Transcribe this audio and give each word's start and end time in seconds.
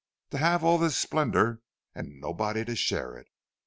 To 0.31 0.39
have 0.39 0.63
all 0.63 0.79
this 0.79 0.97
splendour, 0.97 1.61
and 1.93 2.19
nobody 2.19 2.65
to 2.65 2.75
share 2.75 3.15
it! 3.19 3.27